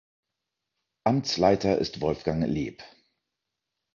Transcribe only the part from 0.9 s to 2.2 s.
Amtsleiter ist